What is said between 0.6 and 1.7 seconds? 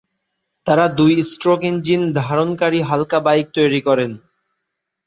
তাঁরা দুই স্ট্রোক